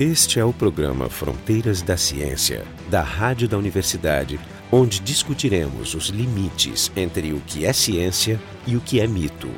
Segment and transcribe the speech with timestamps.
[0.00, 4.40] Este é o programa Fronteiras da Ciência, da Rádio da Universidade,
[4.72, 9.50] onde discutiremos os limites entre o que é ciência e o que é mito.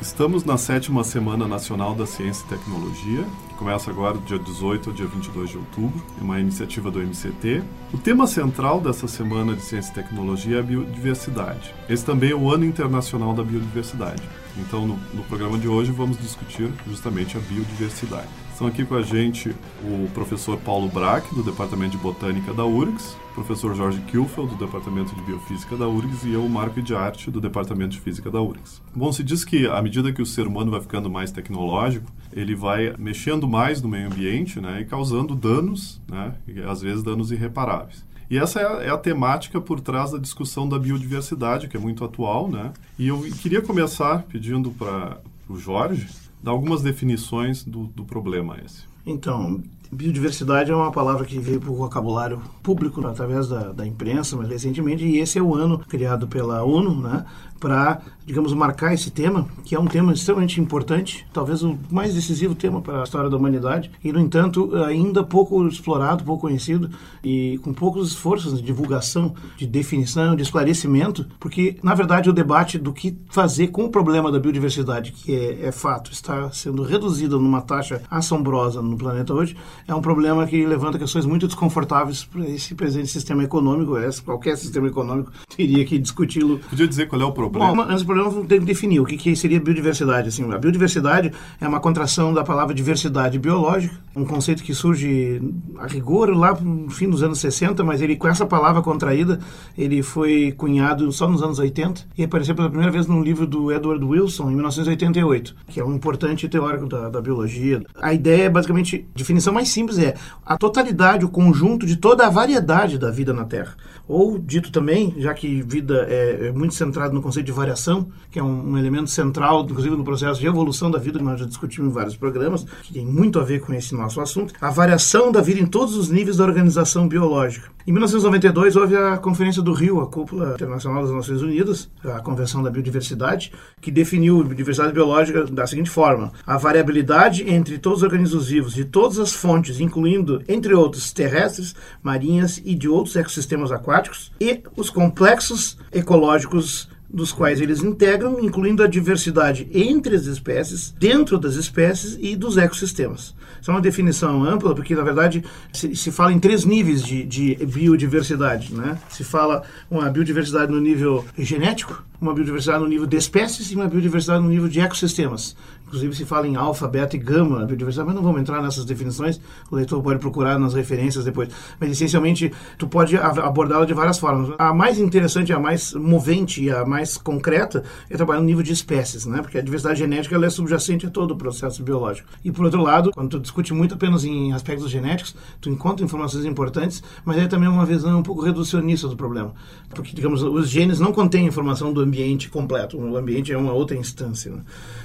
[0.00, 4.96] Estamos na sétima Semana Nacional da Ciência e Tecnologia, que começa agora dia 18 ao
[4.96, 7.62] dia 22 de outubro, é uma iniciativa do MCT.
[7.92, 11.74] O tema central dessa Semana de Ciência e Tecnologia é a biodiversidade.
[11.90, 14.22] Esse também é o Ano Internacional da Biodiversidade.
[14.58, 18.28] Então, no, no programa de hoje, vamos discutir justamente a biodiversidade.
[18.52, 23.16] Estão aqui com a gente o professor Paulo Braque, do Departamento de Botânica da URGS,
[23.34, 27.40] professor Jorge Kilfeld, do Departamento de Biofísica da URGS, e eu, Marco de Arte, do
[27.40, 28.82] Departamento de Física da URGS.
[28.94, 32.54] Bom, se diz que à medida que o ser humano vai ficando mais tecnológico, ele
[32.54, 36.34] vai mexendo mais no meio ambiente né, e causando danos, né,
[36.68, 38.04] às vezes danos irreparáveis.
[38.32, 41.80] E essa é a, é a, temática por trás da discussão da biodiversidade, que é
[41.80, 42.72] muito atual, né?
[42.98, 46.08] E eu queria começar pedindo para o Jorge
[46.42, 48.84] dar algumas definições do, do problema esse.
[49.04, 54.36] Então, biodiversidade é uma palavra que veio para o vocabulário público através da, da imprensa,
[54.36, 57.26] mas recentemente, e esse é o ano criado pela ONU, né,
[57.62, 62.56] para, digamos, marcar esse tema, que é um tema extremamente importante, talvez o mais decisivo
[62.56, 66.90] tema para a história da humanidade, e, no entanto, ainda pouco explorado, pouco conhecido,
[67.22, 72.78] e com poucos esforços de divulgação, de definição, de esclarecimento, porque, na verdade, o debate
[72.78, 77.38] do que fazer com o problema da biodiversidade, que é, é fato, está sendo reduzido
[77.38, 82.48] numa taxa assombrosa no planeta hoje, é um problema que levanta questões muito desconfortáveis para
[82.48, 83.92] esse presente sistema econômico.
[84.24, 86.60] Qualquer sistema econômico teria que discuti-lo.
[86.70, 87.52] Podia dizer qual é o problema?
[87.52, 87.84] problema.
[87.84, 90.28] Bom, antes do problema, tem que definir o que, que seria biodiversidade.
[90.28, 95.40] Assim, a biodiversidade é uma contração da palavra diversidade biológica, um conceito que surge
[95.78, 99.40] a rigor lá no fim dos anos 60, mas ele com essa palavra contraída,
[99.76, 103.72] ele foi cunhado só nos anos 80 e apareceu pela primeira vez num livro do
[103.72, 107.82] Edward Wilson, em 1988, que é um importante teórico da, da biologia.
[108.00, 112.26] A ideia é basicamente, a definição mais simples é a totalidade, o conjunto de toda
[112.26, 113.76] a variedade da vida na Terra.
[114.12, 118.38] Ou, dito também, já que vida é, é muito centrado no conceito de variação, que
[118.38, 121.46] é um, um, elemento central, inclusive no processo de evolução da vida, que nós já
[121.46, 125.32] discutimos em vários programas, que tem muito a ver com esse nosso assunto, a variação
[125.32, 127.70] da vida em todos os níveis da organização biológica.
[127.84, 132.62] Em 1992 houve a Conferência do Rio, a Cúpula Internacional das Nações Unidas, a Convenção
[132.62, 133.50] da Biodiversidade,
[133.80, 138.74] que definiu a biodiversidade biológica da seguinte forma: a variabilidade entre todos os organismos vivos
[138.74, 144.01] de todas as fontes, incluindo, entre outros, terrestres, marinhas e de outros ecossistemas aquáticos,
[144.40, 151.38] e os complexos ecológicos dos quais eles integram, incluindo a diversidade entre as espécies, dentro
[151.38, 153.34] das espécies e dos ecossistemas.
[153.60, 157.22] Isso é uma definição ampla, porque, na verdade, se, se fala em três níveis de,
[157.24, 158.74] de, biodiversidade.
[158.74, 158.98] Né?
[159.10, 163.88] Se fala uma biodiversidade no nível genético, uma biodiversidade no nível de espécies e uma
[163.88, 165.56] biodiversidade no nível de ecossistemas.
[165.86, 169.38] Inclusive se fala em alfa, beta e gama biodiversidade, mas não vamos entrar nessas definições,
[169.70, 171.50] o leitor pode procurar nas referências depois.
[171.78, 174.54] Mas essencialmente tu pode abordá-la de várias formas.
[174.58, 178.72] A mais interessante, a mais movente e a mais concreta é trabalhar no nível de
[178.72, 179.42] espécies, né?
[179.42, 182.26] Porque a diversidade genética ela é subjacente a todo o processo biológico.
[182.42, 186.46] E por outro lado, quando tu discute muito apenas em aspectos genéticos, tu encontra informações
[186.46, 189.52] importantes, mas é também uma visão um pouco reducionista do problema.
[189.90, 192.98] Porque, digamos, os genes não contêm informação do ambiente completo.
[192.98, 194.52] O ambiente é uma outra instância.
[194.52, 194.62] Né?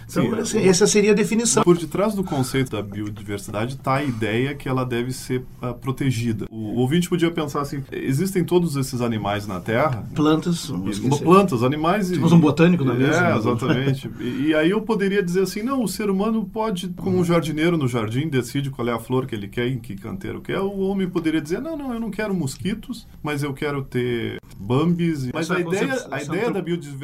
[0.09, 1.63] Então, Sim, assim, essa seria a definição.
[1.63, 6.45] Por detrás do conceito da biodiversidade está a ideia que ela deve ser uh, protegida.
[6.50, 10.06] O, o, ouvinte podia pensar assim: existem todos esses animais na Terra?
[10.13, 10.69] Plantas.
[10.69, 12.09] E, plantas, animais.
[12.09, 13.18] Temos um botânico na mesa.
[13.18, 13.38] É, né?
[13.38, 14.09] exatamente.
[14.19, 17.78] e, e, aí eu poderia dizer assim: não, o ser humano pode, como um jardineiro
[17.78, 20.59] no jardim, decide qual é a flor que ele quer, em que canteiro quer.
[20.59, 25.29] O homem poderia dizer: não, não, eu não quero mosquitos, mas eu quero ter bambis.
[25.34, 26.96] Mas a ideia, a ideia da biodiversidade,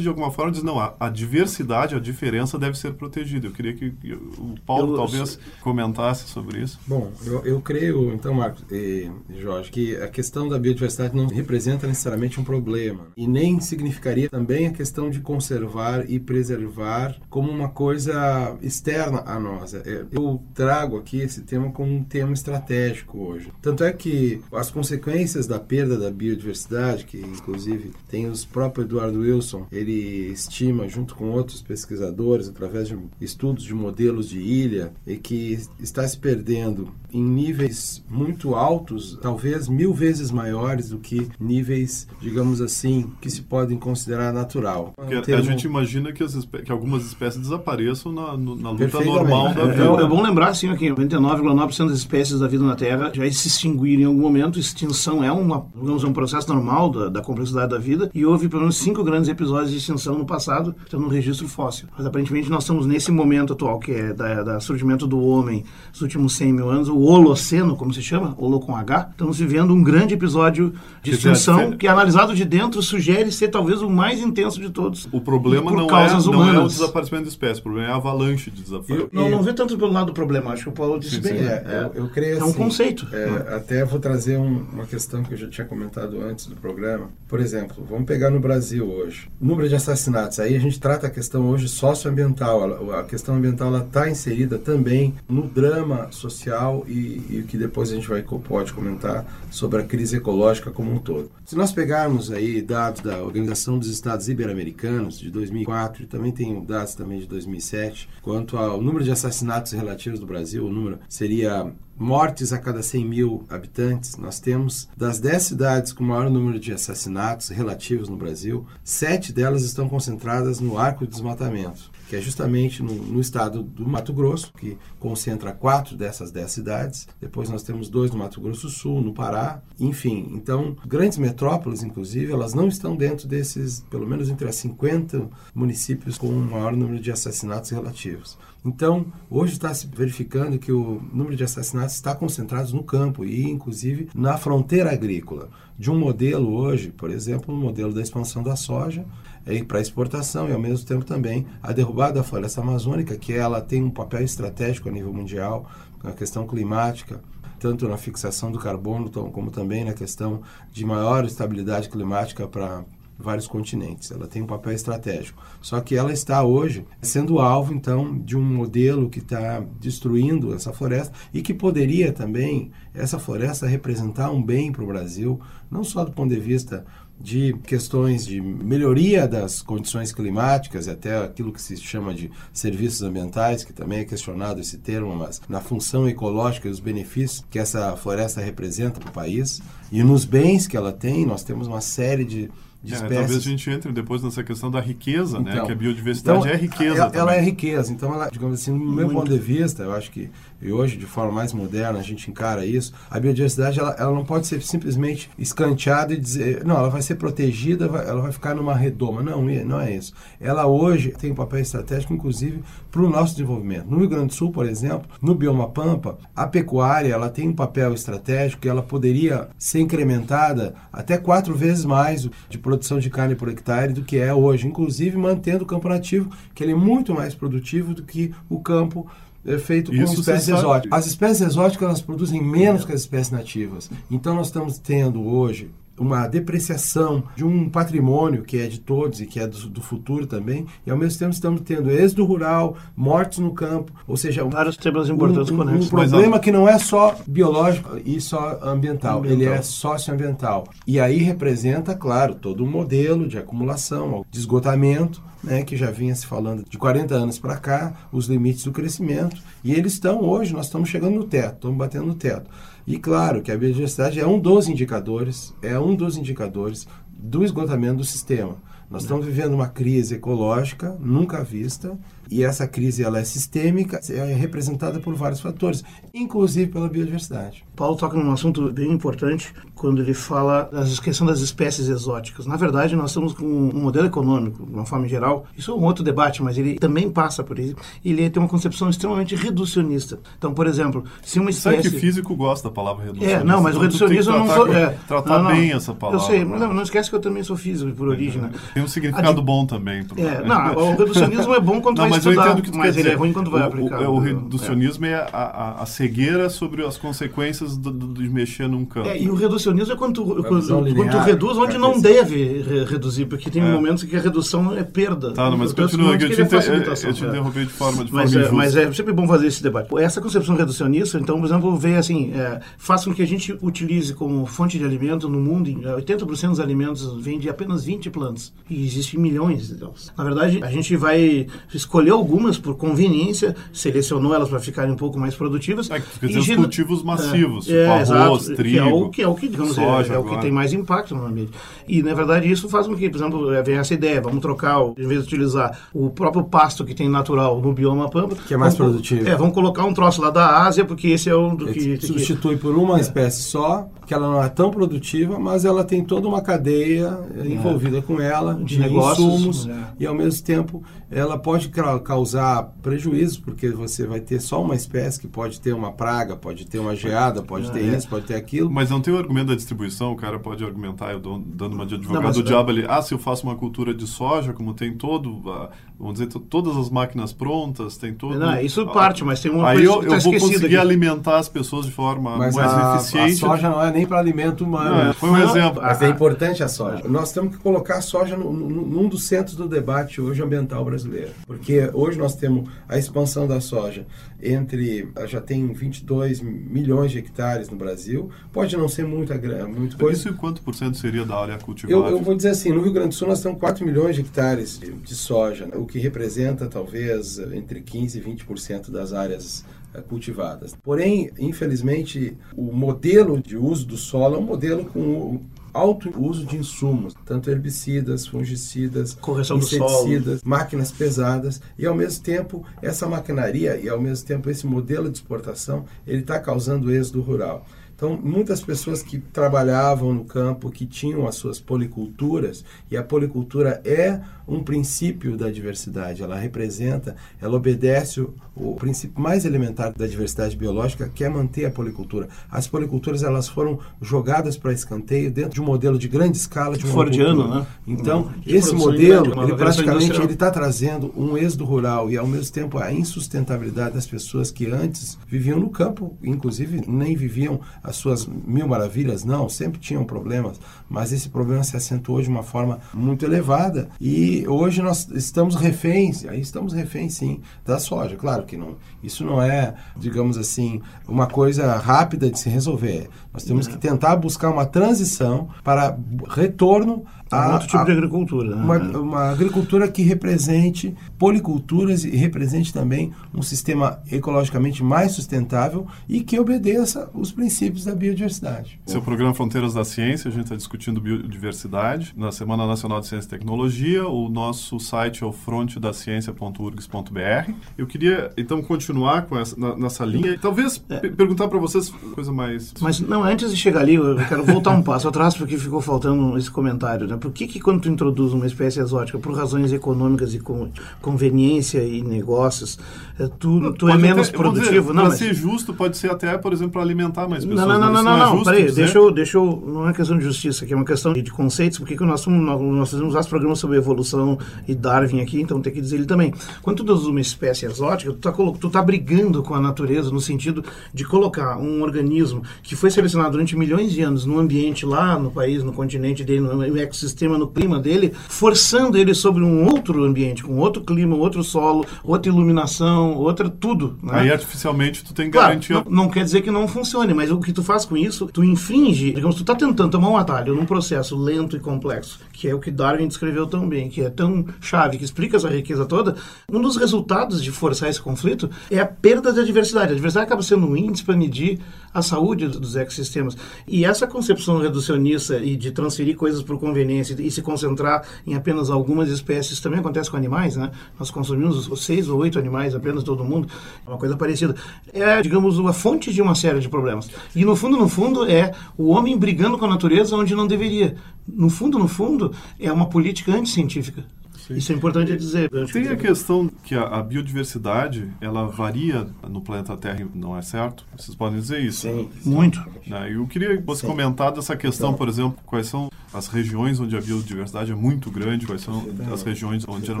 [0.00, 3.46] de alguma forma, diz: não, a, a diversidade, a diferença deve ser protegida.
[3.46, 6.78] Eu queria que o Paulo eu, talvez comentasse sobre isso.
[6.86, 11.86] Bom, eu, eu creio, então, Marcos e Jorge, que a questão da biodiversidade não representa
[11.86, 17.68] necessariamente um problema e nem significaria também a questão de conservar e preservar como uma
[17.68, 19.74] coisa externa a nós.
[19.74, 23.52] É, eu trago aqui esse tema como um tema estratégico hoje.
[23.62, 29.24] Tanto é que as consequências da perda da biodiversidade, que inclusive tem os próprios Eduardo
[29.40, 35.16] Wilson, ele estima junto com outros pesquisadores através de estudos de modelos de ilha, e
[35.16, 42.06] que está se perdendo em níveis muito altos, talvez mil vezes maiores do que níveis,
[42.20, 44.92] digamos assim, que se podem considerar natural.
[44.96, 46.34] Porque a gente imagina que, as,
[46.64, 49.82] que algumas espécies desapareçam na, na luta normal da vida.
[49.82, 53.48] É, é, bom lembrar, assim, que 99,9% das espécies da vida na Terra já se
[53.48, 54.58] extinguiram em algum momento.
[54.58, 58.10] Extinção é uma, digamos, um processo normal da, da complexidade da vida.
[58.14, 61.88] E houve pelo menos cinco grandes episódios de extinção no passado, estão no registro fóssil.
[61.96, 66.00] Mas aparentemente nós estamos nesse momento atual, que é da, da surgimento do homem nos
[66.00, 69.08] últimos 100 mil anos, o Holoceno, como se chama, Holo com H.
[69.12, 70.72] Estamos vivendo um grande episódio
[71.02, 75.08] de extinção que, analisado de dentro, sugere ser talvez o mais intenso de todos.
[75.12, 78.50] O problema não é, não é o desaparecimento de espécies, o problema é a avalanche
[78.50, 79.10] de desaparecimento.
[79.12, 81.38] Não, não vê tanto pelo lado do problema, acho que o Paulo disse sim, bem.
[81.38, 81.44] Sim.
[81.44, 83.06] É, é, eu, eu creio é um assim, conceito.
[83.12, 87.10] É, até vou trazer um, uma questão que eu já tinha comentado antes do programa.
[87.28, 89.09] Por exemplo, vamos pegar no Brasil hoje.
[89.40, 90.38] O número de assassinatos.
[90.40, 92.92] Aí a gente trata a questão hoje socioambiental.
[92.92, 98.08] A, questão ambiental está inserida também no drama social e o que depois a gente
[98.08, 101.30] vai, pode comentar sobre a crise ecológica como um todo.
[101.44, 106.64] Se nós pegarmos aí dados da Organização dos Estados Ibero-Americanos de 2004 e também tem
[106.64, 111.72] dados também de 2007, quanto ao número de assassinatos relativos do Brasil, o número seria
[112.00, 116.72] mortes a cada 100 mil habitantes, nós temos das 10 cidades com maior número de
[116.72, 122.82] assassinatos relativos no Brasil, sete delas estão concentradas no arco de desmatamento, que é justamente
[122.82, 127.08] no, no estado do Mato Grosso, que concentra quatro dessas 10 cidades.
[127.20, 130.30] Depois nós temos dois no Mato Grosso do Sul, no Pará, enfim.
[130.32, 136.16] Então, grandes metrópoles, inclusive, elas não estão dentro desses, pelo menos entre as 50 municípios
[136.16, 138.38] com o maior número de assassinatos relativos.
[138.64, 143.48] Então, hoje está se verificando que o número de assassinatos está concentrado no campo e,
[143.48, 145.48] inclusive, na fronteira agrícola.
[145.78, 149.06] De um modelo hoje, por exemplo, um modelo da expansão da soja
[149.46, 153.62] é, para exportação e, ao mesmo tempo, também a derrubada da floresta amazônica, que ela
[153.62, 155.70] tem um papel estratégico a nível mundial
[156.04, 157.22] na questão climática,
[157.58, 162.84] tanto na fixação do carbono como também na questão de maior estabilidade climática para
[163.22, 164.10] vários continentes.
[164.10, 165.42] Ela tem um papel estratégico.
[165.60, 170.72] Só que ela está hoje sendo alvo, então, de um modelo que está destruindo essa
[170.72, 175.40] floresta e que poderia também, essa floresta, representar um bem para o Brasil,
[175.70, 176.84] não só do ponto de vista
[177.20, 183.02] de questões de melhoria das condições climáticas e até aquilo que se chama de serviços
[183.02, 187.58] ambientais, que também é questionado esse termo, mas na função ecológica e os benefícios que
[187.58, 189.60] essa floresta representa para o país
[189.92, 192.50] e nos bens que ela tem, nós temos uma série de
[192.82, 193.18] de é, espécies.
[193.18, 195.50] Talvez a gente entre depois nessa questão da riqueza, né?
[195.50, 195.66] então, né?
[195.66, 196.96] Que a biodiversidade então, é riqueza.
[196.96, 197.92] Ela, ela, é riqueza.
[197.92, 198.94] Então, ela, digamos assim, no Muito.
[198.94, 200.30] meu ponto de vista, eu acho que
[200.62, 204.24] e hoje, de forma mais moderna, a gente encara isso, a biodiversidade ela, ela não
[204.24, 208.54] pode ser simplesmente escanteada e dizer, não, ela vai ser protegida, vai, ela vai ficar
[208.54, 209.22] numa redoma.
[209.22, 210.12] Não, não é isso.
[210.38, 213.86] Ela hoje tem um papel estratégico, inclusive, para o nosso desenvolvimento.
[213.86, 217.54] No Rio Grande do Sul, por exemplo, no bioma Pampa, a pecuária ela tem um
[217.54, 223.34] papel estratégico e ela poderia ser incrementada até quatro vezes mais de produção de carne
[223.34, 227.12] por hectare do que é hoje, inclusive mantendo o campo nativo, que ele é muito
[227.12, 229.10] mais produtivo do que o campo
[229.44, 230.98] é feito com Isso espécies exóticas.
[230.98, 233.90] As espécies exóticas elas produzem menos que as espécies nativas.
[234.08, 235.70] Então nós estamos tendo hoje
[236.00, 240.26] uma depreciação de um patrimônio que é de todos e que é do, do, futuro
[240.26, 244.78] também, e ao mesmo tempo estamos tendo êxodo rural, mortes no campo, ou seja, vários
[244.78, 249.26] temas importantes um, um, um problema que não é só biológico e só ambiental, ambiental,
[249.26, 250.64] ele é socioambiental.
[250.86, 256.14] E aí representa, claro, todo um modelo de acumulação, de esgotamento, né, que já vinha
[256.14, 260.52] se falando de 40 anos para cá, os limites do crescimento, e eles estão hoje,
[260.52, 262.48] nós estamos chegando no teto, estamos batendo no teto.
[262.90, 267.98] E claro que a biodiversidade é um dos indicadores, é um dos indicadores do esgotamento
[267.98, 268.56] do sistema.
[268.90, 271.96] Nós estamos vivendo uma crise ecológica nunca vista
[272.30, 275.82] e essa crise ela é sistêmica, é representada por vários fatores,
[276.14, 277.64] inclusive pela biodiversidade.
[277.74, 282.46] Paulo toca num assunto bem importante quando ele fala da questão das espécies exóticas.
[282.46, 285.46] Na verdade, nós estamos com um modelo econômico, de uma forma geral.
[285.56, 287.74] Isso é um outro debate, mas ele também passa por isso.
[288.04, 290.20] Ele tem uma concepção extremamente reducionista.
[290.36, 291.82] Então, por exemplo, se uma espécie...
[291.82, 293.40] Sabe que físico gosta da palavra reducionista?
[293.40, 294.72] É, não, mas o reducionismo não sou...
[294.72, 296.22] É, tratar não, não, bem essa palavra.
[296.22, 298.42] Eu sei, mas não, não esquece que eu também sou físico por origem.
[298.42, 298.50] Né?
[298.74, 300.04] Tem um significado bom também.
[300.04, 300.20] Pro...
[300.20, 302.78] É, não, o reducionismo é bom quando não, vai mas estudar, eu entendo que tu
[302.78, 304.00] mas ele é ruim quando vai o, aplicar.
[304.08, 308.28] O, o reducionismo é, é a, a, a, cegueira sobre as consequências do, do, de
[308.28, 309.08] mexer num campo.
[309.08, 312.84] É, e o reducionismo é quando tu, quando, quando tu reduz onde não deve re
[312.84, 313.72] reduzir, porque tem é.
[313.72, 315.32] momentos que a redução é perda.
[315.32, 318.32] Tá, não, mas continua aqui, eu, te, é eu te interrompi de forma, de mas,
[318.32, 319.88] forma é, mas é sempre bom fazer esse debate.
[319.98, 324.14] Essa concepção reducionista, então, por exemplo, vê assim, é, faz com que a gente utilize
[324.14, 328.52] como fonte de alimento no mundo, 80% dos alimentos vêm de apenas 20 plantas.
[328.68, 330.12] E existem milhões delas.
[330.16, 334.96] Na verdade, a gente vai escolher escolheu algumas por conveniência, selecionou elas para ficarem um
[334.96, 335.90] pouco mais produtivas.
[335.90, 339.08] É, quer dizer, os cultivos massivos, é, tipo é, arroz, exato, trigo, que é o
[339.08, 341.52] que, é o que digamos, soja, é, é o que tem mais impacto no ambiente.
[341.86, 345.06] E, na verdade, isso faz com que, por exemplo, vem essa ideia, vamos trocar, em
[345.06, 348.36] vez de utilizar o próprio pasto que tem natural no bioma pampa...
[348.46, 349.28] Que é mais vamos, produtivo.
[349.28, 352.00] É, vamos colocar um troço lá da Ásia, porque esse é o do que...
[352.00, 353.00] substitui por uma é.
[353.00, 357.46] espécie só, que ela não é tão produtiva, mas ela tem toda uma cadeia é.
[357.46, 359.72] envolvida com ela, de, de negócios, insumos, é.
[360.00, 361.68] e ao mesmo tempo ela pode
[361.98, 366.66] causar prejuízos, porque você vai ter só uma espécie que pode ter uma praga, pode
[366.66, 368.70] ter uma geada, pode ter isso, pode ter aquilo.
[368.70, 371.94] Mas não tem o argumento da distribuição, o cara pode argumentar, eu dando uma de
[371.96, 374.94] advogado não, do diabo ali, ah, se eu faço uma cultura de soja, como tem
[374.94, 375.70] todo,
[376.00, 378.38] vamos dizer, todas as máquinas prontas, tem todo...
[378.38, 380.76] Não, isso parte, mas tem uma Aí eu, eu tá vou conseguir aqui.
[380.76, 383.32] alimentar as pessoas de forma mas mais a, eficiente.
[383.44, 385.04] A soja não é nem para alimento humano.
[385.04, 385.82] Não, foi um não, exemplo.
[385.82, 387.06] Mas é importante a soja.
[387.06, 390.84] Nós temos que colocar a soja no, no, num dos centros do debate hoje ambiental
[390.84, 391.30] brasileiro.
[391.46, 394.06] Porque hoje nós temos a expansão da soja
[394.42, 398.30] entre já tem 22 milhões de hectares no Brasil.
[398.52, 399.34] Pode não ser muita
[399.66, 400.18] muito coisa.
[400.18, 402.08] Isso e quanto por cento seria da área cultivada?
[402.08, 404.22] Eu, eu, vou dizer assim, no Rio Grande do Sul nós temos 4 milhões de
[404.22, 410.00] hectares de, de soja, o que representa talvez entre 15 e 20% das áreas eh,
[410.00, 410.76] cultivadas.
[410.82, 415.40] Porém, infelizmente, o modelo de uso do solo é um modelo com
[415.74, 422.64] alto uso de insumos, tanto herbicidas, fungicidas, Correção inseticidas, máquinas pesadas e ao mesmo tempo
[422.80, 427.66] essa maquinaria e ao mesmo tempo esse modelo de exportação ele está causando êxodo rural.
[428.00, 433.82] Então, muitas pessoas que trabalhavam no campo, que tinham as suas policulturas, e a policultura
[433.84, 434.18] é
[434.50, 440.56] um princípio da diversidade, ela representa, ela obedece o, o princípio mais elementar da diversidade
[440.56, 442.28] biológica, que é manter a policultura.
[442.50, 446.84] As policulturas elas foram jogadas para escanteio dentro de um modelo de grande escala de
[446.84, 447.66] uma Fordiano, né?
[447.86, 448.30] Então, uhum.
[448.44, 452.92] esse modelo, ele praticamente ele está trazendo um êxodo rural e ao mesmo tempo a
[452.92, 459.24] insustentabilidade das pessoas que antes viviam no campo, inclusive nem viviam as suas mil maravilhas,
[459.24, 464.39] não, sempre tinham problemas, mas esse problema se acentuou de uma forma muito elevada e
[464.46, 468.16] hoje nós estamos reféns, aí estamos reféns sim, da soja.
[468.16, 473.08] Claro que não, isso não é, digamos assim, uma coisa rápida de se resolver.
[473.32, 475.96] Nós temos que tentar buscar uma transição para
[476.28, 478.56] retorno a, outro tipo a, de agricultura.
[478.56, 478.62] Né?
[478.62, 486.20] Uma, uma, agricultura que represente policulturas e represente também um sistema ecologicamente mais sustentável e
[486.20, 488.80] que obedeça os princípios da biodiversidade.
[488.86, 493.26] Seu programa Fronteiras da Ciência, a gente está discutindo biodiversidade na Semana Nacional de Ciência
[493.26, 494.06] e Tecnologia.
[494.06, 497.52] O nosso site é o frontedaciencia.urgs.br.
[497.78, 500.38] Eu queria então continuar com essa, na, nessa linha.
[500.38, 501.08] Talvez é.
[501.08, 502.74] perguntar para vocês coisa mais.
[502.80, 506.36] Mas não, antes de chegar ali, eu quero voltar um passo atrás porque ficou faltando
[506.36, 507.16] esse comentário, né?
[507.20, 510.68] Por que, que quando tu introduz uma espécie exótica por razões econômicas e com
[511.00, 512.78] conveniência e negócios,
[513.18, 514.92] eh, tu, tu é menos até, produtivo?
[514.92, 515.18] Para mas...
[515.18, 517.68] ser justo, pode ser até, por exemplo, para alimentar mais pessoas.
[517.68, 520.18] Não, não, não, não, não, não, não peraí, deixa eu, deixa eu, não é questão
[520.18, 523.58] de justiça, aqui é uma questão de, conceitos, porque nós, nós, nós fazemos vários programas
[523.58, 526.32] sobre evolução e Darwin aqui, então tem que dizer ele também.
[526.62, 530.20] Quando tu introduz uma espécie exótica, tu tá, tu tá brigando com a natureza no
[530.20, 535.18] sentido de colocar um organismo que foi selecionado durante milhões de anos num ambiente lá
[535.18, 539.66] no país, no continente dele, no ecossistema sistema, no clima dele, forçando ele sobre um
[539.66, 543.98] outro ambiente, com outro clima, outro solo, outra iluminação, outra tudo.
[544.02, 544.12] Né?
[544.12, 545.76] Aí artificialmente tu tem garantia.
[545.76, 548.26] Claro, não, não, quer dizer que não funcione, mas o que tu faz com isso,
[548.32, 552.48] tu infringe, digamos, tu tá tentando tomar um atalho num processo lento e complexo, que
[552.48, 555.84] é o que Darwin descreveu tão bem, que é tão chave, que explica essa riqueza
[555.84, 556.14] toda.
[556.50, 559.92] Um dos resultados de forçar esse conflito é a perda da diversidade.
[559.92, 561.58] A diversidade acaba sendo um índice para medir
[561.92, 563.36] a saúde dos ecossistemas.
[563.66, 568.70] E essa concepção reducionista e de transferir coisas por conveniência e se concentrar em apenas
[568.70, 569.60] algumas espécies.
[569.60, 570.70] Também acontece com animais, né?
[570.98, 573.48] Nós consumimos seis ou oito animais apenas todo mundo,
[573.86, 574.54] é uma coisa parecida.
[574.92, 577.10] É, digamos, a fonte de uma série de problemas.
[577.34, 580.96] E no fundo, no fundo, é o homem brigando com a natureza onde não deveria.
[581.26, 584.04] No fundo, no fundo, é uma política anticientífica.
[584.50, 584.58] Sim.
[584.58, 585.48] Isso é importante dizer.
[585.72, 590.84] Tem a questão que a, a, biodiversidade ela varia no planeta Terra, não é certo?
[590.96, 591.82] Vocês podem dizer isso?
[591.82, 592.60] Sim, muito.
[592.86, 593.12] Né?
[593.14, 596.96] Eu queria que você comentasse essa questão, então, por exemplo, quais são as regiões onde
[596.96, 600.00] a biodiversidade é muito grande, quais são as regiões onde ela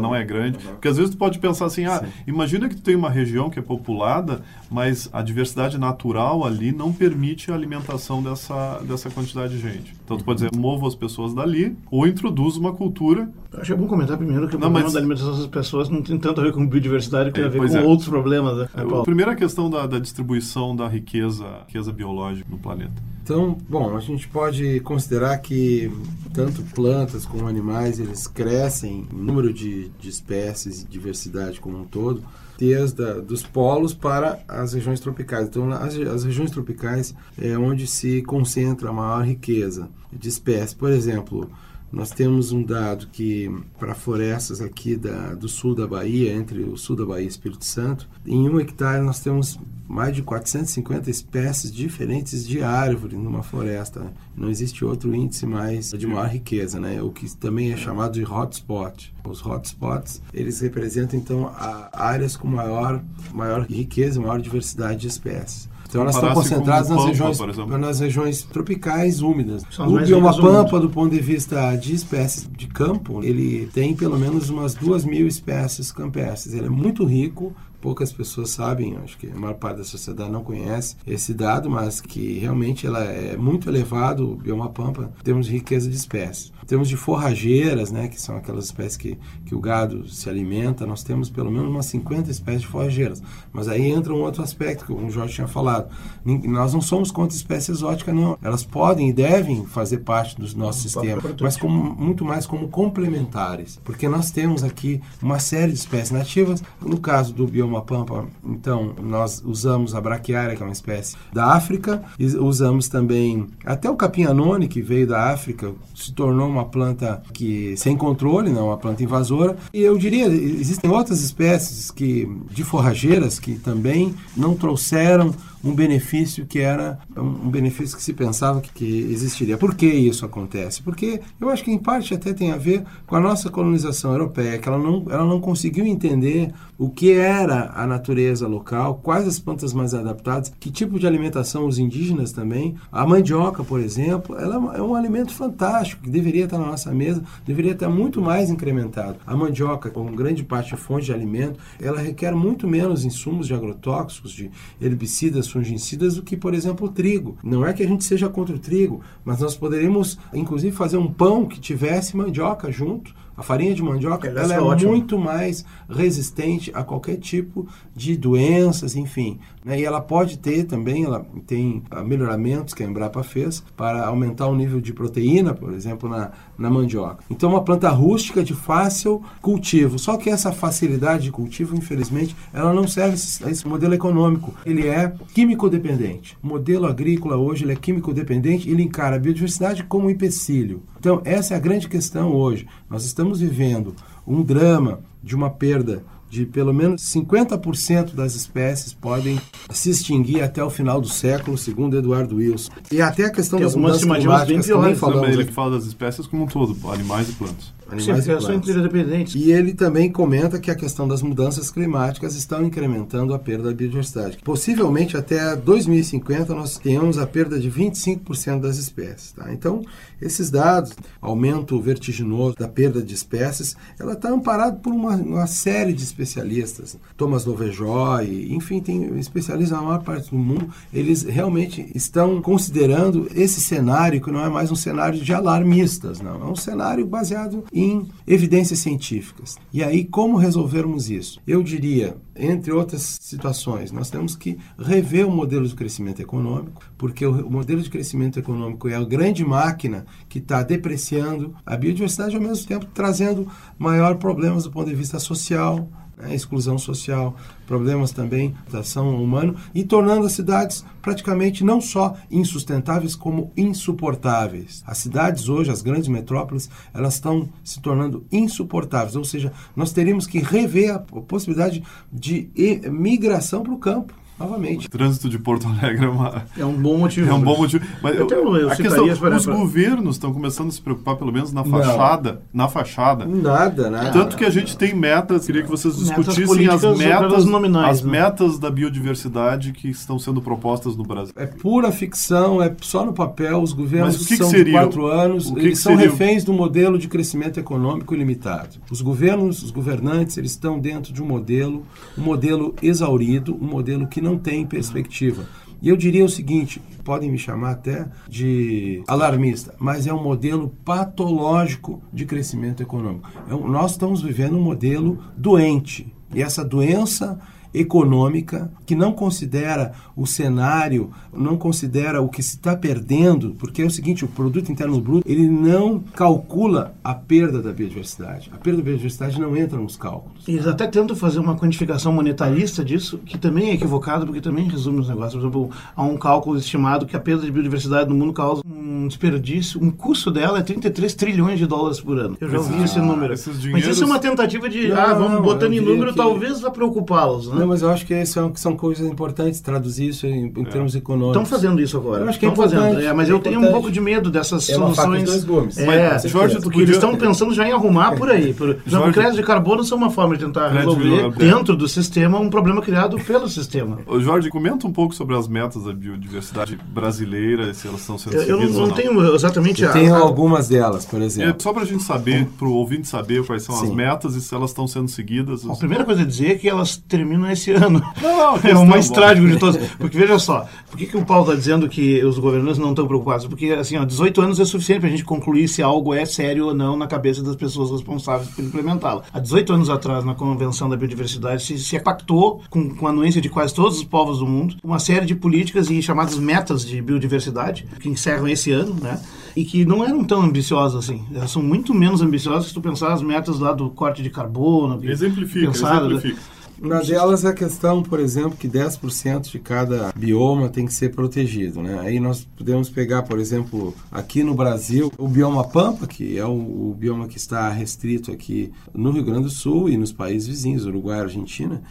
[0.00, 0.58] não é grande.
[0.58, 3.58] Porque às vezes tu pode pensar assim, ah, imagina que tu tem uma região que
[3.58, 9.60] é populada, mas a diversidade natural ali não permite a alimentação dessa, dessa quantidade de
[9.60, 9.99] gente.
[10.10, 13.30] Então tu pode dizer, movo as pessoas dali ou introduzo uma cultura.
[13.52, 15.46] Eu acho que é bom comentar primeiro que o Não, problema mas- da alimentação das
[15.46, 17.80] pessoas não tem tanto a ver com biodiversidade, tem É, a ver com é.
[17.84, 19.02] outros problemas, né, É, Paulo?
[19.02, 23.00] a primeira questão da, da distribuição da riqueza, riqueza biológica no planeta.
[23.22, 25.88] Então, bom, a gente pode considerar que
[26.34, 31.84] tanto plantas como animais, eles crescem em número de, de espécies e diversidade como um
[31.84, 32.20] todo,
[32.60, 35.48] desde a, dos polos para as regiões tropicais.
[35.48, 40.74] Então, as, as regiões tropicais é onde se concentra a maior riqueza de espécies.
[40.74, 41.50] Por exemplo,
[41.92, 46.76] nós temos um dado que para florestas aqui da, do sul da Bahia, entre o
[46.76, 49.58] sul da Bahia e Espírito Santo, em um hectare nós temos
[49.90, 54.12] mais de 450 espécies diferentes de árvore numa floresta.
[54.36, 57.02] Não existe outro índice mais de maior riqueza, né?
[57.02, 59.12] O que também é chamado de hotspot.
[59.24, 61.52] Os hotspots, eles representam então
[61.92, 63.02] áreas com maior,
[63.34, 65.68] maior riqueza, maior diversidade de espécies.
[65.90, 69.64] Então elas estão concentradas nas Pampa, regiões, nas regiões tropicais úmidas.
[69.70, 70.42] São O bioma mundo.
[70.42, 75.04] pampa, do ponto de vista de espécies de campo, ele tem pelo menos umas duas
[75.04, 76.54] mil espécies campestres.
[76.54, 80.44] Ele é muito rico, poucas pessoas sabem, acho que a maior parte da sociedade não
[80.44, 85.46] conhece esse dado, mas que realmente ela é muito elevado, o bioma pampa, em termos
[85.46, 86.52] de riqueza de espécies.
[86.62, 90.86] Em termos de forrageiras, né, que são aquelas espécies que, que o gado se alimenta,
[90.86, 93.22] nós temos pelo menos umas 50 espécies de forrageiras.
[93.52, 95.79] Mas aí entra um outro aspecto, que o Jorge tinha falado.
[96.24, 98.36] Nós não somos contra espécie exótica, não.
[98.42, 103.80] Elas podem e devem fazer parte do nosso sistema, mas como, muito mais como complementares.
[103.84, 106.62] Porque nós temos aqui uma série de espécies nativas.
[106.80, 111.54] No caso do bioma pampa, então, nós usamos a braquiária, que é uma espécie da
[111.54, 116.64] África, e usamos também até o capim anone, que veio da África, se tornou uma
[116.64, 119.56] planta que sem controle, não uma planta invasora.
[119.72, 126.46] E eu diria, existem outras espécies que de forrageiras que também não trouxeram um benefício
[126.46, 129.58] que era um benefício que se pensava que, existiria.
[129.58, 130.82] Por que isso acontece?
[130.82, 134.58] Porque eu acho que em parte até tem a ver com a nossa colonização europeia,
[134.58, 139.38] que ela não, ela não conseguiu entender o que era a natureza local, quais as
[139.38, 142.74] plantas mais adaptadas, que tipo de alimentação os indígenas também.
[142.90, 146.66] A mandioca, por exemplo, ela é um- é um alimento fantástico que deveria estar na
[146.66, 149.18] nossa mesa, deveria estar muito mais incrementado.
[149.26, 153.52] A mandioca, como grande parte de fonte de alimento, ela requer muito menos insumos de
[153.54, 154.50] agrotóxicos, de
[154.80, 157.36] herbicidas, fungicidas do que, por exemplo, o trigo.
[157.42, 161.10] Não é que a gente seja contra o trigo, mas nós poderíamos, inclusive, fazer um
[161.12, 163.14] pão que tivesse mandioca junto.
[163.36, 167.66] A farinha de mandioca Ela ela é é muito mais resistente a qualquer tipo
[167.96, 169.38] de doenças, enfim.
[169.64, 169.78] Né?
[169.78, 174.46] E ela pode ter também, ela tem ah, melhoramentos que a Embrapa fez para aumentar
[174.46, 177.24] o nível de proteína, por exemplo, na, na mandioca.
[177.30, 179.98] Então, uma planta rústica de fácil cultivo.
[179.98, 184.54] Só que essa facilidade de cultivo, infelizmente, ela não serve a esse modelo econômico.
[184.64, 186.36] Ele é químico dependente.
[186.42, 190.82] O modelo agrícola hoje ele é químico dependente ele encara a biodiversidade como um empecilho.
[190.98, 192.66] Então, essa é a grande questão hoje.
[192.88, 193.94] Nós estamos vivendo
[194.26, 199.40] um drama de uma perda de pelo menos 50% das espécies podem
[199.70, 202.70] se extinguir até o final do século, segundo Eduardo Wilson.
[202.90, 205.70] E até a questão Tem das mudanças estimativas bem climáticas também piores, falamos ele fala
[205.72, 207.74] das espécies como um todo, animais e plantas.
[207.98, 209.34] Sim, Animais porque e são interdependentes.
[209.34, 213.74] E ele também comenta que a questão das mudanças climáticas estão incrementando a perda da
[213.74, 214.38] biodiversidade.
[214.44, 219.32] Possivelmente até 2050 nós tenhamos a perda de 25% das espécies.
[219.32, 219.52] Tá?
[219.52, 219.82] Então,
[220.20, 225.92] esses dados, aumento vertiginoso da perda de espécies, ela está amparada por uma, uma série
[225.92, 226.96] de especialistas.
[227.16, 233.60] Thomas Lovejoy, enfim, tem especialistas na maior parte do mundo, eles realmente estão considerando esse
[233.60, 236.42] cenário que não é mais um cenário de alarmistas, não.
[236.42, 237.79] É um cenário baseado em
[238.26, 239.56] evidências científicas.
[239.72, 241.40] E aí, como resolvermos isso?
[241.46, 247.26] Eu diria, entre outras situações, nós temos que rever o modelo de crescimento econômico, porque
[247.26, 252.42] o modelo de crescimento econômico é a grande máquina que está depreciando a biodiversidade ao
[252.42, 255.88] mesmo tempo, trazendo maior problemas do ponto de vista social,
[256.20, 262.16] né, exclusão social, problemas também da ação humana e tornando as cidades praticamente não só
[262.30, 264.82] insustentáveis como insuportáveis.
[264.86, 270.26] As cidades hoje, as grandes metrópoles, elas estão se tornando insuportáveis, ou seja, nós teríamos
[270.26, 272.50] que rever a possibilidade de
[272.90, 274.86] migração para o campo novamente.
[274.86, 277.30] O trânsito de Porto Alegre é, uma, É um bom motivo.
[277.30, 277.84] é um bom motivo.
[278.02, 281.32] Mas eu, eu- eu a questão, por os governos estão começando a se preocupar, pelo
[281.32, 281.70] menos na Não.
[281.70, 283.24] fachada, na fachada.
[283.26, 284.10] Nada, nada.
[284.10, 287.98] Tanto que a gente tem metas, queria que vocês Metas discutissem políticas as metas, nominais,
[287.98, 288.10] as né?
[288.12, 291.32] metas da biodiversidade que estão sendo propostas no Brasil.
[291.36, 293.60] É pura ficção, é só no papel.
[293.62, 296.44] Os governos que que são seria de quatro anos, que eles que são seria reféns
[296.44, 298.76] do modelo de crescimento econômico ilimitado.
[298.90, 301.84] Os governos, os governantes, eles estão dentro de um modelo,
[302.16, 305.46] um modelo exaurido, um modelo que não tem perspectiva.
[305.82, 310.68] E eu diria o seguinte: podem me chamar até de alarmista, mas é um modelo
[310.84, 313.28] patológico de crescimento econômico.
[313.48, 316.12] É um, nós estamos vivendo um modelo doente.
[316.34, 317.40] E essa doença
[317.72, 323.86] econômica que não considera o cenário, não considera o que se está perdendo, porque é
[323.86, 328.50] o seguinte, o produto interno bruto, ele não calcula a perda da biodiversidade.
[328.52, 330.46] A perda da biodiversidade não entra nos cálculos.
[330.48, 335.00] Eles até tentam fazer uma quantificação monetarista disso, que também é equivocado, porque também resume
[335.00, 335.34] os negócios.
[335.34, 339.06] Por exemplo, há um cálculo estimado que a perda de biodiversidade no mundo causa um
[339.06, 342.36] desperdício, um custo dela é 33 trilhões de dólares por ano.
[342.40, 343.34] Eu já ouvi ah, esse número.
[343.34, 343.72] Dinheiros...
[343.72, 346.16] Mas isso é uma tentativa de, não, ah, vamos botando em número, que...
[346.16, 347.59] talvez vá preocupá-los, né?
[347.60, 350.64] Não, mas eu acho que são, são coisas importantes, traduzir isso em, em é.
[350.64, 351.42] termos econômicos.
[351.42, 352.22] Estão fazendo isso agora.
[352.24, 353.00] Eu acho que estão é fazendo.
[353.00, 355.24] É, mas é eu tenho um pouco de medo dessas é soluções.
[355.24, 355.78] Dois gumes.
[355.78, 356.82] É, mas, Jorge, porque podia...
[356.82, 358.52] eles estão pensando já em arrumar por aí.
[358.54, 362.50] Por exemplo, crédito de carbono são uma forma de tentar resolver dentro do sistema um
[362.50, 363.98] problema criado pelo sistema.
[364.06, 368.36] Ô Jorge, comenta um pouco sobre as metas da biodiversidade brasileira, se elas estão sendo
[368.36, 369.92] Eu, eu não, não tenho exatamente eu a...
[369.92, 371.50] Tenho algumas delas, por exemplo.
[371.50, 373.88] É, só para a gente saber, para o ouvinte saber quais são Sim.
[373.88, 375.68] as metas e se elas estão sendo seguidas.
[375.68, 378.02] A primeira coisa a dizer é que elas terminam esse ano.
[378.20, 379.76] Não, não, é o mais trágico de todos.
[379.98, 383.06] Porque veja só, por que, que o Paulo está dizendo que os governantes não estão
[383.06, 383.46] preocupados?
[383.46, 386.66] Porque assim, ó, 18 anos é suficiente para a gente concluir se algo é sério
[386.66, 389.22] ou não na cabeça das pessoas responsáveis por implementá-la.
[389.32, 393.40] Há 18 anos atrás, na Convenção da Biodiversidade, se, se pactou, com, com a anuência
[393.40, 397.00] de quase todos os povos do mundo, uma série de políticas e chamadas metas de
[397.00, 399.20] biodiversidade, que encerram esse ano, né?
[399.54, 401.24] e que não eram tão ambiciosas assim.
[401.34, 405.00] Elas são muito menos ambiciosas se tu pensar as metas lá do corte de carbono.
[405.02, 406.40] Exemplifica, pensar, exemplifica.
[406.80, 411.10] Uma delas é a questão, por exemplo, que 10% de cada bioma tem que ser
[411.10, 411.82] protegido.
[411.82, 411.98] Né?
[412.00, 416.52] Aí nós podemos pegar, por exemplo, aqui no Brasil, o bioma Pampa, que é o,
[416.90, 420.86] o bioma que está restrito aqui no Rio Grande do Sul e nos países vizinhos,
[420.86, 421.82] Uruguai e Argentina.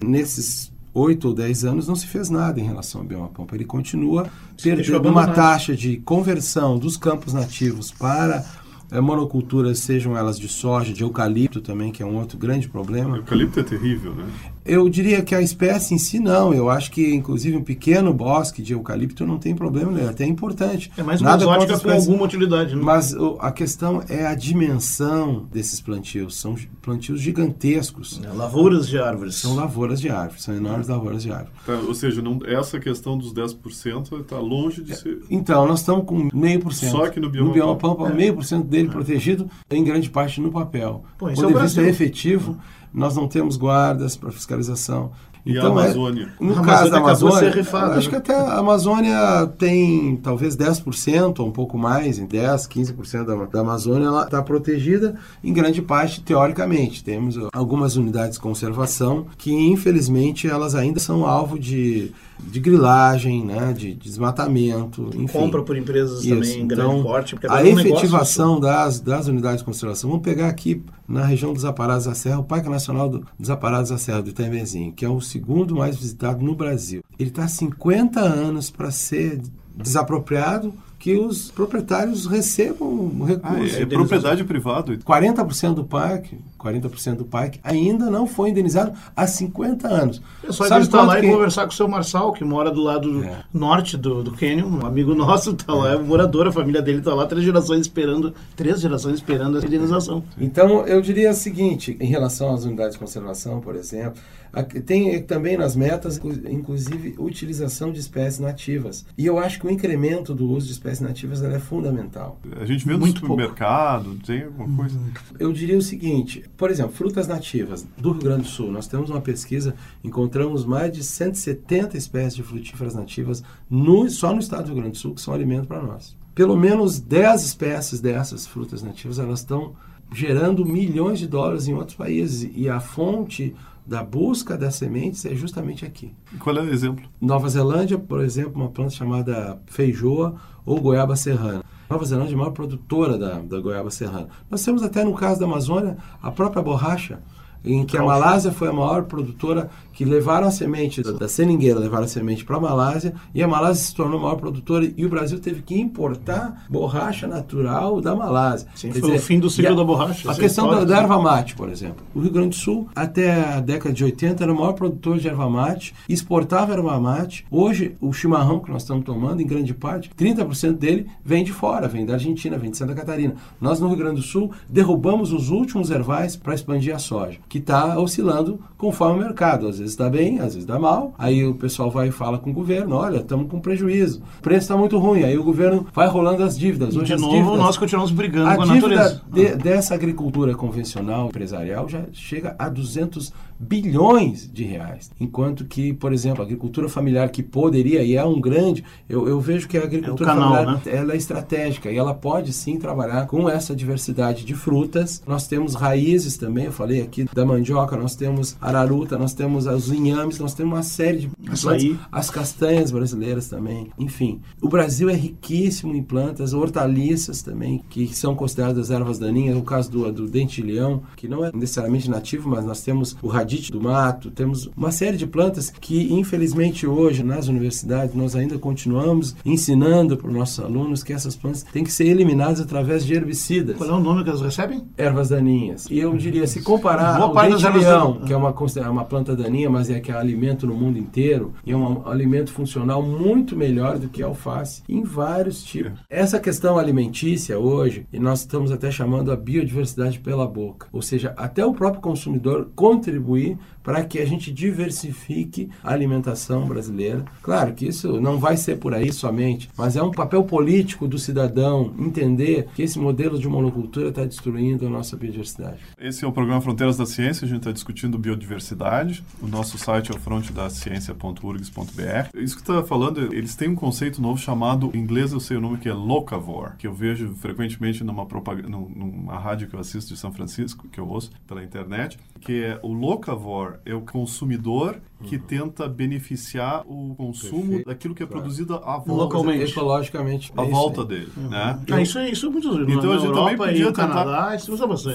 [0.00, 3.54] Nesses oito ou dez anos não se fez nada em relação ao bioma Pampa.
[3.54, 4.28] Ele continua
[4.62, 8.44] perdendo uma taxa de conversão dos campos nativos para
[8.90, 13.16] é, monoculturas, sejam elas de soja, de eucalipto também, que é um outro grande problema.
[13.16, 14.24] Eucalipto é terrível, né?
[14.68, 16.52] Eu diria que a espécie em si não.
[16.52, 20.92] Eu acho que, inclusive, um pequeno bosque de eucalipto não tem problema, é até importante.
[20.96, 22.76] É mais uma Nada exótica com alguma utilidade.
[22.76, 22.82] Né?
[22.82, 26.36] Mas o, a questão é a dimensão desses plantios.
[26.36, 28.20] São plantios gigantescos.
[28.22, 29.36] É, lavouras de árvores.
[29.36, 30.92] São lavouras de árvores, são enormes é.
[30.92, 31.54] lavouras de árvores.
[31.64, 35.18] Tá, ou seja, não, essa questão dos 10% está longe de ser...
[35.30, 36.90] Então, nós estamos com meio por cento.
[36.90, 38.90] Só que no bioma, no bioma Pampa, meio por cento dele é.
[38.90, 41.04] protegido, em grande parte no papel.
[41.16, 42.58] Pô, isso Quando é vista efetivo
[42.92, 45.10] nós não temos guardas para fiscalização.
[45.46, 46.32] E então, a é, Amazônia?
[46.38, 48.10] É, no a caso da Amazônia, acho né?
[48.10, 53.44] que até a Amazônia tem talvez 10% ou um pouco mais, em 10, 15% da,
[53.46, 57.02] da Amazônia ela está protegida em grande parte teoricamente.
[57.02, 63.72] Temos algumas unidades de conservação que infelizmente elas ainda são alvo de de grilagem, né,
[63.72, 65.26] de desmatamento, enfim.
[65.26, 66.34] Compra por empresas Isso.
[66.34, 67.36] também em então, grande porte.
[67.48, 70.10] A é efetivação das, das unidades de conservação.
[70.10, 73.90] Vamos pegar aqui na região dos Aparados da Serra, o Parque Nacional do, dos Aparados
[73.90, 77.02] da Serra do Itembezinho, que é o segundo mais visitado no Brasil.
[77.18, 79.40] Ele está há 50 anos para ser
[79.74, 83.74] desapropriado que os proprietários recebam recursos.
[83.74, 84.96] Ah, é, é propriedade privada.
[84.96, 90.20] 40% do parque, 40% do parque ainda não foi indenizado há 50 anos.
[90.42, 91.26] É só Sabe visitar lá que...
[91.26, 93.44] e conversar com o seu Marçal, que mora do lado é.
[93.54, 97.14] norte do, do Canyon, um amigo nosso está lá, é morador, a família dele está
[97.14, 100.24] lá, três gerações esperando, três gerações esperando essa indenização.
[100.36, 104.20] Então, eu diria o seguinte, em relação às unidades de conservação, por exemplo,
[104.62, 109.04] tem também nas metas, inclusive, utilização de espécies nativas.
[109.16, 112.40] E eu acho que o incremento do uso de espécies nativas é fundamental.
[112.60, 114.26] A gente vê no Muito supermercado, pouco.
[114.26, 115.00] tem alguma coisa?
[115.38, 118.70] Eu diria o seguinte, por exemplo, frutas nativas do Rio Grande do Sul.
[118.70, 124.40] Nós temos uma pesquisa, encontramos mais de 170 espécies de frutíferas nativas no, só no
[124.40, 126.16] estado do Rio Grande do Sul que são alimento para nós.
[126.34, 129.74] Pelo menos 10 espécies dessas frutas nativas, elas estão
[130.12, 132.50] gerando milhões de dólares em outros países.
[132.54, 133.54] E a fonte
[133.88, 136.14] da busca das sementes é justamente aqui.
[136.38, 137.08] Qual é o exemplo?
[137.18, 140.34] Nova Zelândia, por exemplo, uma planta chamada feijoa
[140.66, 141.64] ou goiaba serrana.
[141.88, 144.28] Nova Zelândia é a maior produtora da, da goiaba serrana.
[144.50, 147.22] Nós temos até no caso da Amazônia a própria borracha,
[147.64, 152.04] em que a Malásia foi a maior produtora que levaram a semente da, seringueira, levaram
[152.04, 155.40] a semente para a Malásia e a Malásia se tornou maior produtora e o Brasil
[155.40, 158.68] teve que importar borracha natural da Malásia.
[158.76, 160.30] Sim, Quer foi dizer, o fim do ciclo a, da borracha.
[160.30, 162.06] A questão da, da, erva mate, por exemplo.
[162.14, 165.26] O Rio Grande do Sul, até a década de 80, era o maior produtor de
[165.26, 167.44] erva mate, exportava erva mate.
[167.50, 171.88] Hoje, o chimarrão que nós estamos tomando, em grande parte, 30% dele vem de fora,
[171.88, 173.34] vem da Argentina, vem de Santa Catarina.
[173.60, 177.40] Nós, no Rio Grande do Sul, derrubamos os últimos ervais para expandir a soja.
[177.48, 179.66] que está oscilando conforme o mercado.
[179.66, 181.14] Às vezes está bem, às vezes dá mal.
[181.18, 184.62] Aí o pessoal vai e fala com o governo: olha, estamos com prejuízo, o preço
[184.62, 185.22] está muito ruim.
[185.24, 186.96] Aí o governo vai rolando as dívidas.
[186.96, 189.22] Hoje, de novo, dívidas, nós continuamos brigando a com a natureza.
[189.32, 195.10] De, dessa agricultura convencional empresarial já chega a 200 bilhões de reais.
[195.20, 199.40] Enquanto que, por exemplo, a agricultura familiar que poderia e é um grande, eu, eu
[199.40, 200.92] vejo que a agricultura é canal, familiar né?
[200.92, 205.22] ela é estratégica e ela pode sim trabalhar com essa diversidade de frutas.
[205.26, 209.90] Nós temos raízes também, eu falei aqui da mandioca, nós temos araruta, nós temos os
[209.90, 213.90] inhames, nós temos uma série de plantas, as castanhas brasileiras também.
[213.98, 219.62] Enfim, o Brasil é riquíssimo em plantas, hortaliças também, que são consideradas ervas daninhas, no
[219.62, 223.80] caso do, do dente-leão, que não é necessariamente nativo, mas nós temos o radite do
[223.80, 230.18] mato, temos uma série de plantas que, infelizmente, hoje nas universidades nós ainda continuamos ensinando
[230.18, 233.78] para os nossos alunos que essas plantas têm que ser eliminadas através de herbicidas.
[233.78, 234.84] Qual é o nome que elas recebem?
[234.98, 235.86] Ervas daninhas.
[235.90, 238.54] E eu diria, se comparar ao dente-leão, que é uma,
[238.90, 242.52] uma planta daninha, mas é que é alimento no mundo inteiro, e é um alimento
[242.52, 245.98] funcional muito melhor do que a alface, em vários tipos.
[246.10, 251.32] Essa questão alimentícia hoje, e nós estamos até chamando a biodiversidade pela boca, ou seja,
[251.36, 253.56] até o próprio consumidor contribuir we
[253.88, 257.24] para que a gente diversifique a alimentação brasileira.
[257.40, 261.18] Claro que isso não vai ser por aí somente, mas é um papel político do
[261.18, 265.78] cidadão entender que esse modelo de monocultura está destruindo a nossa biodiversidade.
[265.98, 269.24] Esse é o programa Fronteiras da Ciência, a gente está discutindo biodiversidade.
[269.40, 272.28] O nosso site é o frontedaciencia.urgs.br.
[272.34, 275.62] Isso que está falando, eles têm um conceito novo chamado, em inglês eu sei o
[275.62, 280.12] nome que é locavore, que eu vejo frequentemente numa propaganda, numa rádio que eu assisto
[280.12, 285.00] de São Francisco, que eu ouço pela internet, que é o locavore é o consumidor
[285.24, 285.42] que uhum.
[285.42, 287.86] tenta beneficiar o consumo Perfeito.
[287.86, 288.42] daquilo que é claro.
[288.42, 291.48] produzido à volta localmente, ecologicamente, à volta dele, uhum.
[291.48, 291.78] né?
[291.90, 294.56] Ah, isso, isso é muito Então a gente também podia Canadá,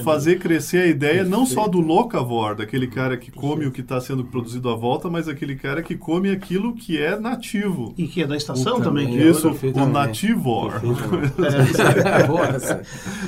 [0.04, 1.30] fazer crescer a ideia Perfeito.
[1.30, 3.68] não só do locavore, daquele cara que come Perfeito.
[3.68, 7.18] o que está sendo produzido à volta, mas aquele cara que come aquilo que é
[7.18, 9.06] nativo e que é da estação o, também.
[9.06, 10.80] Que isso, é o nativor.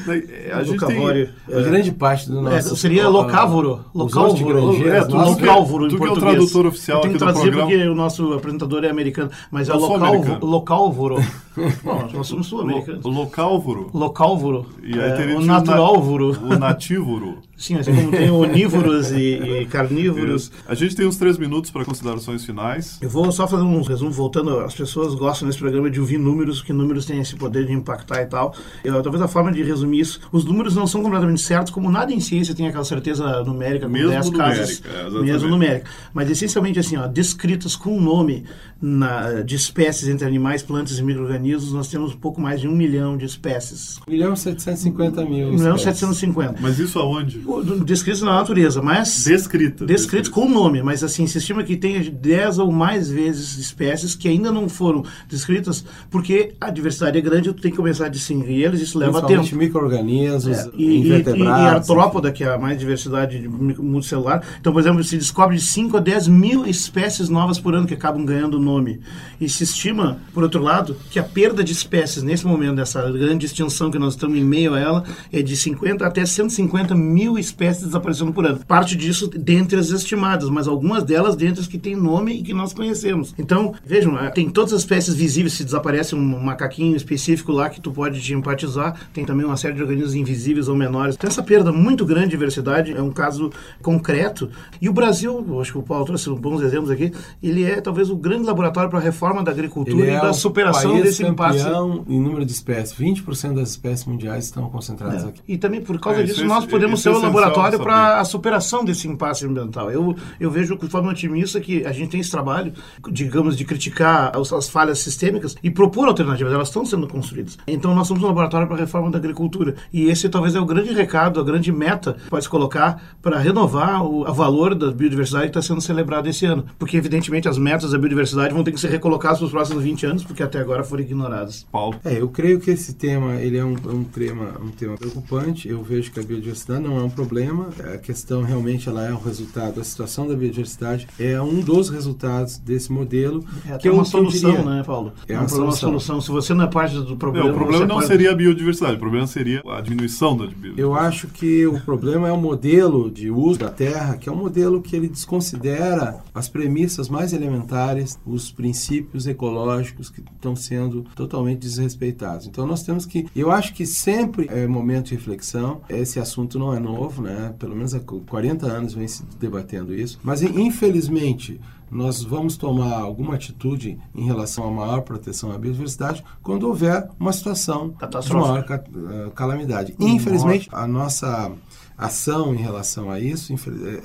[0.07, 5.87] É, a gente tem a grande parte do nosso é, seria locávoro, locávoro, é, locálvoro
[5.87, 5.91] em português.
[5.91, 7.39] Tu que é o tradutor oficial aqui do programa.
[7.39, 11.17] Eu tenho que traduzir porque o nosso apresentador é americano, mas é local, locálvoro.
[11.83, 13.05] Bom, nós somos sul-americanos.
[13.05, 13.91] Locálvoro.
[13.95, 14.67] Locálvoro.
[14.83, 16.37] E aí é, teria o naturálvoro.
[16.43, 17.39] O natívoro.
[17.57, 20.43] Sim, assim como tem onívoros e, e carnívoros.
[20.43, 20.53] Isso.
[20.67, 22.99] A gente tem uns três minutos para considerações finais.
[23.01, 24.61] Eu vou só fazer um resumo, voltando.
[24.61, 28.23] As pessoas gostam nesse programa de ouvir números, que números têm esse poder de impactar
[28.23, 28.55] e tal.
[28.85, 32.13] Eu, talvez a forma de resumir isso, os números não são completamente certos, como nada
[32.13, 35.89] em ciência tem aquela certeza numérica, com mesmo 10 casas, é, mesmo numérica.
[36.13, 38.45] Mas essencialmente assim, ó, descritas com nome
[38.81, 42.73] na, de espécies entre animais, plantas e micro-organismos, nós temos um pouco mais de um
[42.73, 43.99] milhão de espécies.
[44.07, 45.49] 1 milhão e 750 mil.
[45.49, 46.57] 1 milhão e 750.
[46.61, 47.46] Mas isso aonde?
[47.85, 49.25] Descritos na natureza, mas.
[49.25, 49.87] Descritas.
[49.87, 54.29] Descritos com nome, mas assim, se estima que tenha 10 ou mais vezes espécies que
[54.29, 58.65] ainda não foram descritas, porque a diversidade é grande, tu tem que começar a distinguir
[58.65, 59.55] eles, isso leva tempo.
[59.55, 61.61] micro-organismos, é, e, invertebrados.
[61.61, 64.43] E, e artrópoda, que é a mais diversidade multicelular.
[64.61, 67.95] Então, por exemplo, se descobre de 5 a 10 mil espécies novas por ano que
[67.95, 69.01] acabam ganhando nome.
[69.41, 73.47] E se estima, por outro lado, que a perda de espécies nesse momento, dessa grande
[73.47, 77.87] extinção que nós estamos em meio a ela, é de 50 até 150 mil espécies
[77.87, 78.61] desaparecendo por ano.
[78.67, 82.55] Parte disso dentre as estimadas, mas algumas delas dentre as que têm nome e que
[82.55, 83.35] nós conhecemos.
[83.39, 87.81] Então, vejam, é, tem todas as espécies visíveis, se desaparece um macaquinho específico lá que
[87.81, 91.15] tu pode te empatizar, tem também uma série de organismos invisíveis ou menores.
[91.17, 93.51] Então, essa perda muito grande de diversidade é um caso
[93.83, 94.51] concreto.
[94.81, 98.17] E o Brasil, acho que o Paulo trouxe bons exemplos aqui, ele é talvez o
[98.17, 101.65] grande laboratório para a reforma da agricultura ele e é da superação desse impasse.
[102.09, 102.97] em número de espécies.
[102.99, 105.29] 20% das espécies mundiais estão concentradas é.
[105.29, 105.41] aqui.
[105.49, 108.85] E também por causa é, disso nós é, podemos ser o laboratório para a superação
[108.85, 109.91] desse impasse ambiental.
[109.91, 112.73] Eu, eu vejo de forma otimista que a gente tem esse trabalho,
[113.11, 116.53] digamos, de criticar as, as falhas sistêmicas e propor alternativas.
[116.53, 117.59] Elas estão sendo construídas.
[117.67, 119.75] Então nós somos um laboratório para a reforma da agricultura.
[119.93, 123.39] E esse talvez é o grande recado, a grande meta que pode se colocar para
[123.39, 126.65] renovar o a valor da biodiversidade que está sendo celebrado esse ano.
[126.79, 130.25] Porque, evidentemente, as metas da biodiversidade vão ter que ser recolocadas nos próximos 20 anos,
[130.25, 131.67] porque até agora foram ignoradas.
[131.71, 131.97] Paulo?
[132.05, 135.69] É, eu creio que esse tema ele é um, um, tema, um tema preocupante.
[135.69, 137.71] Eu vejo que a biodiversidade não é um problema.
[137.95, 139.81] A questão realmente ela é um resultado.
[139.81, 143.45] A situação da biodiversidade é um dos resultados desse modelo.
[143.69, 145.13] É que é uma solução, diria, né, Paulo?
[145.27, 145.89] É, é uma, solução.
[145.89, 146.21] solução.
[146.21, 147.49] Se você não é parte do problema...
[147.49, 148.97] Não, o problema não seria a biodiversidade.
[148.97, 150.81] O problema seria a diminuição da biodiversidade.
[150.81, 154.37] Eu acho que o problema é o modelo de uso da terra, que é um
[154.37, 161.61] modelo que ele desconsidera as premissas mais elementares, os princípios ecológicos que estão sendo totalmente
[161.61, 162.47] desrespeitados.
[162.47, 165.81] Então nós temos que, eu acho que sempre é momento de reflexão.
[165.89, 167.55] Esse assunto não é novo novo, né?
[167.59, 170.19] Pelo menos há 40 anos vem se debatendo isso.
[170.23, 176.65] Mas, infelizmente, nós vamos tomar alguma atitude em relação a maior proteção à biodiversidade quando
[176.65, 179.95] houver uma situação de maior eh, calamidade.
[179.99, 181.53] Infelizmente, a nossa
[181.97, 183.55] ação em relação a isso,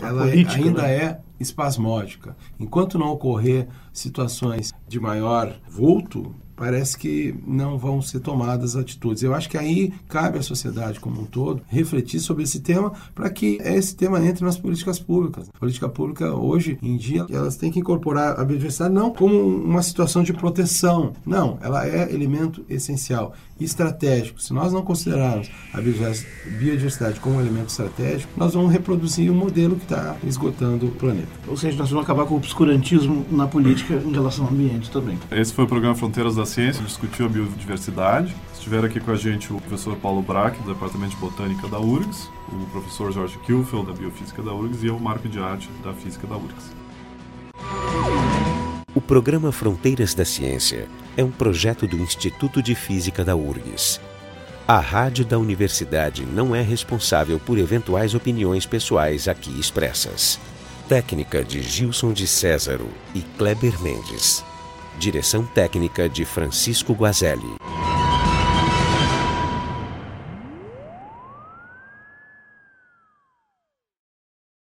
[0.02, 0.96] ela política, ainda né?
[0.96, 2.38] é espasmódica.
[2.60, 9.24] Enquanto não ocorrer situações de maior vulto, parece que não vão ser tomadas atitudes.
[9.24, 13.32] Eu acho que aí cabe à sociedade como um todo refletir sobre esse tema para
[13.32, 15.50] que esse tema entre nas políticas públicas.
[15.52, 19.82] A política pública, hoje em dia, elas têm que incorporar a biodiversidade não como uma
[19.82, 24.42] situação de proteção, não, ela é elemento essencial estratégico.
[24.42, 29.76] Se nós não considerarmos a biodiversidade como um elemento estratégico, nós vamos reproduzir um modelo
[29.76, 31.28] que está esgotando o planeta.
[31.48, 35.18] Ou seja, nós vamos acabar com o obscurantismo na política em relação ao ambiente também.
[35.32, 38.36] Esse foi o programa Fronteiras da Ciência, discutiu a biodiversidade.
[38.54, 42.30] Estiveram aqui com a gente o professor Paulo Braque, do Departamento de Botânica da URGS,
[42.52, 46.28] o professor Jorge Kilfeld, da Biofísica da URGS, e eu, Marco de Arte, da Física
[46.28, 46.76] da URGS.
[48.94, 54.02] O programa Fronteiras da Ciência é um projeto do Instituto de Física da URGS.
[54.68, 60.38] A rádio da universidade não é responsável por eventuais opiniões pessoais aqui expressas.
[60.90, 64.44] Técnica de Gilson de Césaro e Kleber Mendes.
[64.98, 67.56] Direção técnica de Francisco Guazelli.